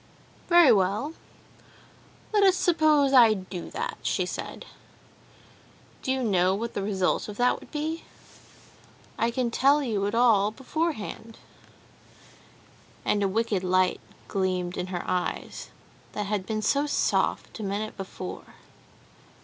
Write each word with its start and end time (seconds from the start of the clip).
"Very 0.49 0.71
well, 0.71 1.13
let 2.33 2.41
us 2.41 2.55
suppose 2.57 3.13
I 3.13 3.35
do 3.35 3.69
that," 3.69 3.99
she 4.01 4.25
said. 4.25 4.65
"Do 6.01 6.11
you 6.11 6.23
know 6.23 6.55
what 6.55 6.73
the 6.73 6.81
result 6.81 7.29
of 7.29 7.37
that 7.37 7.59
would 7.59 7.69
be? 7.71 8.03
I 9.19 9.29
can 9.29 9.51
tell 9.51 9.83
you 9.83 10.07
it 10.07 10.15
all 10.15 10.49
beforehand," 10.49 11.37
and 13.05 13.21
a 13.21 13.27
wicked 13.27 13.63
light 13.63 14.01
gleamed 14.27 14.75
in 14.75 14.87
her 14.87 15.03
eyes, 15.05 15.69
that 16.13 16.25
had 16.25 16.47
been 16.47 16.63
so 16.63 16.87
soft 16.87 17.59
a 17.59 17.63
minute 17.63 17.95
before. 17.95 18.55